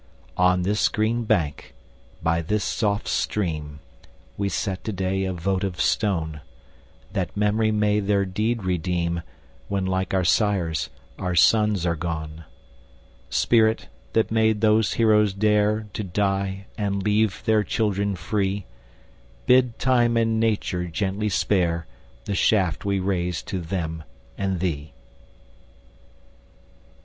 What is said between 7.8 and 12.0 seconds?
their deed redeem, When, like our sires, our sons are